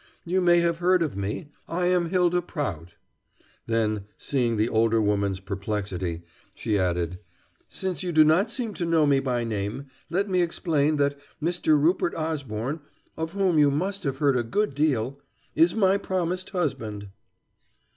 [0.25, 1.51] "You may have heard of me.
[1.67, 2.95] I am Hylda Prout."...
[3.67, 6.23] Then, seeing the older woman's perplexity,
[6.55, 7.19] she added:
[7.67, 11.79] "Since you do not seem to know me by name, let me explain that Mr.
[11.79, 12.79] Rupert Osborne,
[13.15, 15.21] of whom you must have heard a good deal,
[15.53, 17.09] is my promised husband."